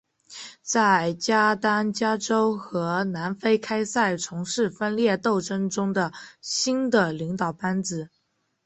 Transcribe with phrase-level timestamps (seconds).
[0.63, 8.09] 在加丹加省和南非开赛从事分裂斗争中的新的领导班子。